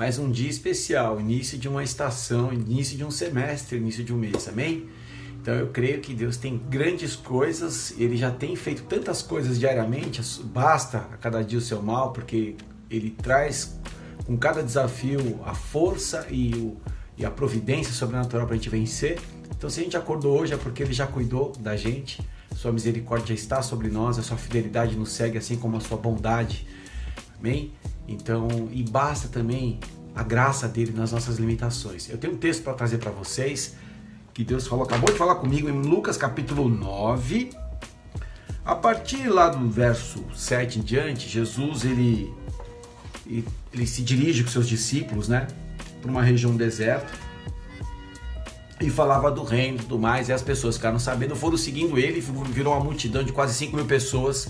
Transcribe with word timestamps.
mais 0.00 0.18
um 0.18 0.30
dia 0.30 0.48
especial, 0.48 1.20
início 1.20 1.58
de 1.58 1.68
uma 1.68 1.84
estação, 1.84 2.50
início 2.50 2.96
de 2.96 3.04
um 3.04 3.10
semestre, 3.10 3.76
início 3.76 4.02
de 4.02 4.14
um 4.14 4.16
mês, 4.16 4.48
amém? 4.48 4.88
Então 5.42 5.52
eu 5.52 5.66
creio 5.66 6.00
que 6.00 6.14
Deus 6.14 6.38
tem 6.38 6.56
grandes 6.56 7.14
coisas, 7.14 7.92
Ele 7.98 8.16
já 8.16 8.30
tem 8.30 8.56
feito 8.56 8.84
tantas 8.84 9.20
coisas 9.20 9.60
diariamente, 9.60 10.22
basta 10.42 11.06
a 11.12 11.18
cada 11.18 11.44
dia 11.44 11.58
o 11.58 11.60
seu 11.60 11.82
mal, 11.82 12.14
porque 12.14 12.56
Ele 12.88 13.10
traz 13.10 13.78
com 14.24 14.38
cada 14.38 14.62
desafio 14.62 15.38
a 15.44 15.52
força 15.52 16.26
e, 16.30 16.54
o, 16.54 16.78
e 17.18 17.26
a 17.26 17.30
providência 17.30 17.92
sobrenatural 17.92 18.46
para 18.46 18.54
a 18.54 18.56
gente 18.56 18.70
vencer. 18.70 19.20
Então 19.50 19.68
se 19.68 19.80
a 19.80 19.82
gente 19.82 19.98
acordou 19.98 20.40
hoje 20.40 20.54
é 20.54 20.56
porque 20.56 20.82
Ele 20.82 20.94
já 20.94 21.06
cuidou 21.06 21.52
da 21.60 21.76
gente, 21.76 22.26
Sua 22.56 22.72
misericórdia 22.72 23.34
está 23.34 23.60
sobre 23.60 23.88
nós, 23.88 24.18
a 24.18 24.22
Sua 24.22 24.38
fidelidade 24.38 24.96
nos 24.96 25.12
segue, 25.12 25.36
assim 25.36 25.56
como 25.56 25.76
a 25.76 25.80
Sua 25.80 25.98
bondade, 25.98 26.66
amém? 27.40 27.72
Então, 28.06 28.68
e 28.70 28.82
basta 28.82 29.28
também 29.28 29.80
a 30.14 30.22
graça 30.22 30.68
dele 30.68 30.92
nas 30.92 31.12
nossas 31.12 31.38
limitações. 31.38 32.08
Eu 32.08 32.18
tenho 32.18 32.34
um 32.34 32.36
texto 32.36 32.62
para 32.62 32.74
trazer 32.74 32.98
para 32.98 33.10
vocês 33.10 33.74
que 34.32 34.44
Deus 34.44 34.66
falou, 34.66 34.84
acabou 34.84 35.10
de 35.10 35.18
falar 35.18 35.36
comigo 35.36 35.68
em 35.68 35.82
Lucas 35.82 36.16
capítulo 36.16 36.68
9. 36.68 37.50
A 38.64 38.74
partir 38.74 39.28
lá 39.28 39.48
do 39.48 39.68
verso 39.68 40.24
7 40.34 40.78
em 40.78 40.82
diante, 40.82 41.28
Jesus 41.28 41.84
ele, 41.84 42.32
ele 43.72 43.86
se 43.86 44.02
dirige 44.02 44.44
com 44.44 44.50
seus 44.50 44.68
discípulos, 44.68 45.28
né, 45.28 45.48
para 46.00 46.10
uma 46.10 46.22
região 46.22 46.56
deserta 46.56 47.10
e 48.80 48.88
falava 48.88 49.30
do 49.30 49.44
reino 49.44 49.76
e 49.76 49.80
tudo 49.80 49.98
mais, 49.98 50.30
e 50.30 50.32
as 50.32 50.40
pessoas 50.40 50.76
ficaram 50.76 50.98
sabendo, 50.98 51.36
foram 51.36 51.56
seguindo 51.56 51.98
ele, 51.98 52.20
virou 52.48 52.72
uma 52.72 52.82
multidão 52.82 53.22
de 53.22 53.30
quase 53.30 53.52
5 53.54 53.76
mil 53.76 53.84
pessoas 53.84 54.48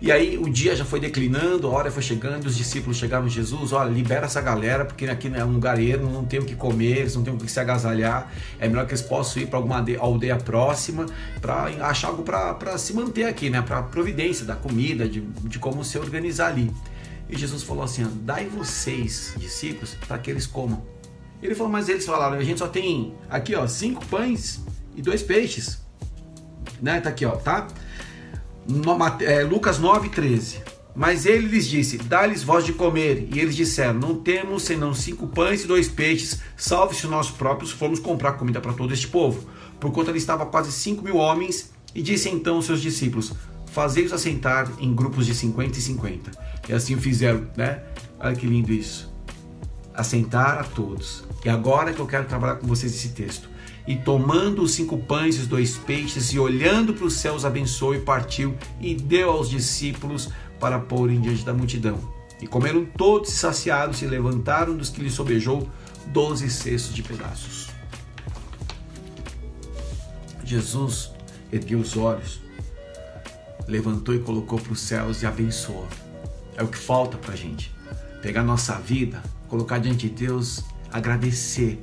e 0.00 0.10
aí 0.12 0.36
o 0.36 0.50
dia 0.50 0.74
já 0.76 0.84
foi 0.84 1.00
declinando, 1.00 1.66
a 1.66 1.70
hora 1.70 1.90
foi 1.90 2.02
chegando, 2.02 2.46
os 2.46 2.56
discípulos 2.56 2.96
chegaram 2.96 3.28
Jesus, 3.28 3.72
olha, 3.72 3.88
libera 3.88 4.26
essa 4.26 4.40
galera, 4.40 4.84
porque 4.84 5.06
aqui 5.06 5.30
é 5.34 5.44
um 5.44 5.52
lugar 5.52 5.80
ermo, 5.80 6.10
não 6.10 6.24
tem 6.24 6.40
o 6.40 6.44
que 6.44 6.54
comer, 6.54 6.98
eles 6.98 7.14
não 7.16 7.22
têm 7.22 7.32
o 7.32 7.38
que 7.38 7.50
se 7.50 7.58
agasalhar. 7.60 8.30
É 8.58 8.68
melhor 8.68 8.86
que 8.86 8.92
eles 8.92 9.02
possam 9.02 9.42
ir 9.42 9.46
para 9.46 9.58
alguma 9.58 9.84
aldeia 9.98 10.36
próxima 10.36 11.06
para 11.40 11.64
achar 11.86 12.08
algo 12.08 12.22
para 12.22 12.76
se 12.78 12.92
manter 12.92 13.24
aqui, 13.24 13.48
né? 13.50 13.62
Para 13.62 13.82
providência 13.82 14.44
da 14.44 14.54
comida, 14.54 15.08
de, 15.08 15.20
de 15.20 15.58
como 15.58 15.84
se 15.84 15.98
organizar 15.98 16.48
ali. 16.48 16.70
E 17.28 17.36
Jesus 17.36 17.62
falou 17.62 17.84
assim: 17.84 18.06
dai 18.22 18.46
vocês, 18.46 19.34
discípulos, 19.36 19.96
para 20.06 20.18
que 20.18 20.30
eles 20.30 20.46
comam. 20.46 20.82
Ele 21.42 21.54
falou, 21.54 21.70
mas 21.70 21.88
eles 21.88 22.06
falaram, 22.06 22.38
a 22.38 22.42
gente 22.42 22.58
só 22.58 22.68
tem 22.68 23.14
aqui, 23.28 23.54
ó, 23.54 23.66
cinco 23.66 24.04
pães 24.06 24.60
e 24.96 25.02
dois 25.02 25.22
peixes. 25.22 25.78
Né? 26.80 27.00
Tá 27.00 27.10
aqui, 27.10 27.26
ó, 27.26 27.32
tá? 27.32 27.68
No, 28.66 28.96
é, 29.22 29.42
Lucas 29.42 29.78
9, 29.78 30.08
13. 30.08 30.62
Mas 30.94 31.26
ele 31.26 31.48
lhes 31.48 31.66
disse: 31.66 31.98
Dá-lhes 31.98 32.42
voz 32.42 32.64
de 32.64 32.72
comer. 32.72 33.28
E 33.32 33.40
eles 33.40 33.56
disseram: 33.56 33.94
Não 33.94 34.14
temos 34.14 34.62
senão 34.62 34.94
cinco 34.94 35.26
pães 35.26 35.64
e 35.64 35.66
dois 35.66 35.88
peixes. 35.88 36.40
Salve-se 36.56 37.06
nós 37.06 37.30
próprios 37.30 37.72
fomos 37.72 37.98
comprar 37.98 38.32
comida 38.32 38.60
para 38.60 38.72
todo 38.72 38.94
este 38.94 39.08
povo. 39.08 39.48
Por 39.80 39.90
conta 39.90 40.10
ali 40.10 40.18
estava 40.18 40.46
quase 40.46 40.70
cinco 40.70 41.02
mil 41.02 41.16
homens. 41.16 41.72
E 41.94 42.02
disse 42.02 42.28
então 42.28 42.56
aos 42.56 42.66
seus 42.66 42.80
discípulos: 42.80 43.32
Fazei-os 43.66 44.12
assentar 44.12 44.70
em 44.78 44.94
grupos 44.94 45.26
de 45.26 45.34
50 45.34 45.78
e 45.78 45.82
50. 45.82 46.30
E 46.68 46.72
assim 46.72 46.96
fizeram, 46.96 47.46
né? 47.56 47.82
Olha 48.20 48.36
que 48.36 48.46
lindo 48.46 48.72
isso. 48.72 49.12
Assentar 49.92 50.58
a 50.58 50.64
todos. 50.64 51.24
E 51.44 51.48
agora 51.48 51.92
que 51.92 52.00
eu 52.00 52.06
quero 52.06 52.24
trabalhar 52.26 52.56
com 52.56 52.66
vocês 52.66 52.94
esse 52.94 53.08
texto 53.10 53.53
e 53.86 53.96
tomando 53.96 54.62
os 54.62 54.72
cinco 54.72 54.96
pães 54.98 55.36
e 55.36 55.40
os 55.40 55.46
dois 55.46 55.76
peixes, 55.76 56.32
e 56.32 56.38
olhando 56.38 56.94
para 56.94 57.04
os 57.04 57.14
céus, 57.14 57.44
abençoou 57.44 57.94
e 57.94 58.00
partiu, 58.00 58.56
e 58.80 58.94
deu 58.94 59.30
aos 59.30 59.50
discípulos 59.50 60.30
para 60.58 60.78
porem 60.78 61.20
diante 61.20 61.44
da 61.44 61.52
multidão. 61.52 61.98
E 62.40 62.46
comeram 62.46 62.84
todos 62.84 63.30
saciados, 63.30 64.00
e 64.00 64.06
levantaram 64.06 64.76
dos 64.76 64.88
que 64.88 65.02
lhe 65.02 65.10
sobejou 65.10 65.68
doze 66.06 66.48
cestos 66.48 66.94
de 66.94 67.02
pedaços. 67.02 67.68
Jesus 70.44 71.10
ergueu 71.52 71.78
os 71.78 71.96
olhos, 71.96 72.40
levantou 73.66 74.14
e 74.14 74.18
colocou 74.18 74.58
para 74.58 74.72
os 74.72 74.80
céus 74.80 75.22
e 75.22 75.26
abençoou. 75.26 75.86
É 76.56 76.62
o 76.62 76.68
que 76.68 76.78
falta 76.78 77.16
para 77.16 77.32
a 77.32 77.36
gente. 77.36 77.74
Pegar 78.22 78.42
nossa 78.42 78.74
vida, 78.74 79.22
colocar 79.48 79.78
diante 79.78 80.08
de 80.08 80.26
Deus, 80.26 80.62
agradecer 80.92 81.82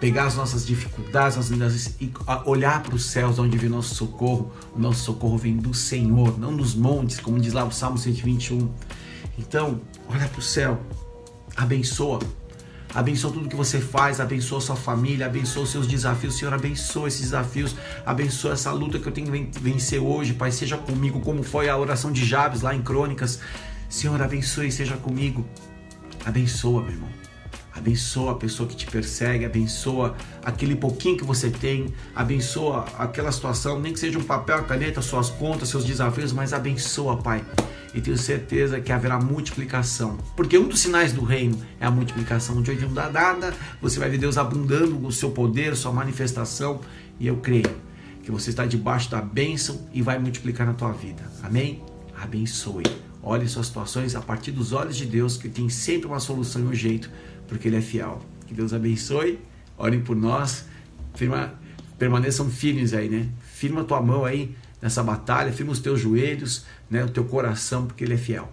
pegar 0.00 0.26
as 0.26 0.36
nossas 0.36 0.66
dificuldades, 0.66 1.38
as 1.38 1.48
limitações 1.48 1.94
e 2.00 2.12
olhar 2.44 2.82
para 2.82 2.94
os 2.94 3.06
céus 3.06 3.38
onde 3.38 3.56
vem 3.56 3.70
nosso 3.70 3.94
socorro. 3.94 4.52
O 4.74 4.78
nosso 4.78 5.04
socorro 5.04 5.38
vem 5.38 5.56
do 5.56 5.72
Senhor, 5.74 6.38
não 6.38 6.56
dos 6.56 6.74
montes, 6.74 7.20
como 7.20 7.40
diz 7.40 7.52
lá 7.52 7.64
o 7.64 7.70
Salmo 7.70 7.98
121. 7.98 8.68
Então, 9.38 9.80
olha 10.08 10.28
para 10.28 10.38
o 10.38 10.42
céu, 10.42 10.80
abençoa. 11.56 12.20
Abençoa 12.94 13.30
tudo 13.30 13.48
que 13.48 13.56
você 13.56 13.78
faz, 13.78 14.20
abençoa 14.20 14.60
sua 14.60 14.76
família, 14.76 15.26
abençoa 15.26 15.64
os 15.64 15.70
seus 15.70 15.86
desafios. 15.86 16.38
Senhor, 16.38 16.54
abençoa 16.54 17.08
esses 17.08 17.20
desafios, 17.20 17.76
abençoa 18.06 18.52
essa 18.52 18.70
luta 18.72 18.98
que 18.98 19.06
eu 19.06 19.12
tenho 19.12 19.30
que 19.46 19.60
vencer 19.60 20.00
hoje, 20.00 20.32
Pai. 20.32 20.50
Seja 20.50 20.78
comigo, 20.78 21.20
como 21.20 21.42
foi 21.42 21.68
a 21.68 21.76
oração 21.76 22.10
de 22.10 22.24
Jabes 22.24 22.62
lá 22.62 22.74
em 22.74 22.80
Crônicas. 22.80 23.40
Senhor, 23.88 24.20
abençoe 24.22 24.72
seja 24.72 24.96
comigo. 24.96 25.46
Abençoa, 26.24 26.82
meu 26.82 26.92
irmão. 26.92 27.25
Abençoa 27.76 28.32
a 28.32 28.34
pessoa 28.34 28.68
que 28.68 28.74
te 28.74 28.86
persegue, 28.86 29.44
abençoa 29.44 30.16
aquele 30.42 30.74
pouquinho 30.74 31.16
que 31.16 31.24
você 31.24 31.50
tem, 31.50 31.92
abençoa 32.14 32.86
aquela 32.98 33.30
situação, 33.30 33.78
nem 33.78 33.92
que 33.92 34.00
seja 34.00 34.18
um 34.18 34.24
papel, 34.24 34.64
caneta, 34.64 35.02
suas 35.02 35.28
contas, 35.28 35.68
seus 35.68 35.84
desafios, 35.84 36.32
mas 36.32 36.52
abençoa, 36.52 37.18
Pai. 37.18 37.44
E 37.94 38.00
tenho 38.00 38.16
certeza 38.18 38.80
que 38.80 38.92
haverá 38.92 39.18
multiplicação. 39.18 40.18
Porque 40.36 40.58
um 40.58 40.68
dos 40.68 40.80
sinais 40.80 41.12
do 41.12 41.24
reino 41.24 41.58
é 41.80 41.86
a 41.86 41.90
multiplicação. 41.90 42.60
De 42.60 42.70
onde 42.70 42.84
não 42.84 42.92
dá 42.92 43.10
nada, 43.10 43.54
você 43.80 43.98
vai 43.98 44.10
ver 44.10 44.18
Deus 44.18 44.36
abundando 44.36 45.06
o 45.06 45.10
seu 45.10 45.30
poder, 45.30 45.74
sua 45.76 45.92
manifestação. 45.92 46.80
E 47.18 47.26
eu 47.26 47.36
creio 47.36 47.74
que 48.22 48.30
você 48.30 48.50
está 48.50 48.66
debaixo 48.66 49.10
da 49.10 49.22
bênção 49.22 49.88
e 49.94 50.02
vai 50.02 50.18
multiplicar 50.18 50.66
na 50.66 50.74
tua 50.74 50.92
vida. 50.92 51.22
Amém? 51.42 51.82
Abençoe. 52.20 52.82
Olhe 53.28 53.48
suas 53.48 53.66
situações 53.66 54.14
a 54.14 54.20
partir 54.20 54.52
dos 54.52 54.72
olhos 54.72 54.96
de 54.96 55.04
Deus, 55.04 55.36
que 55.36 55.48
tem 55.48 55.68
sempre 55.68 56.06
uma 56.06 56.20
solução 56.20 56.62
e 56.62 56.66
um 56.66 56.72
jeito 56.72 57.10
porque 57.48 57.66
Ele 57.66 57.78
é 57.78 57.80
fiel. 57.80 58.20
Que 58.46 58.54
Deus 58.54 58.72
abençoe, 58.72 59.40
orem 59.76 60.00
por 60.00 60.14
nós, 60.14 60.64
firma, 61.12 61.52
permaneçam 61.98 62.48
firmes 62.48 62.94
aí, 62.94 63.08
né? 63.08 63.28
Firma 63.42 63.82
tua 63.82 64.00
mão 64.00 64.24
aí 64.24 64.54
nessa 64.80 65.02
batalha, 65.02 65.52
firma 65.52 65.72
os 65.72 65.80
teus 65.80 65.98
joelhos, 65.98 66.66
né, 66.88 67.04
o 67.04 67.08
teu 67.08 67.24
coração, 67.24 67.84
porque 67.84 68.04
Ele 68.04 68.14
é 68.14 68.16
fiel. 68.16 68.48